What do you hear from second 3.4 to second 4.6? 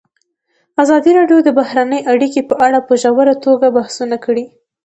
توګه بحثونه کړي.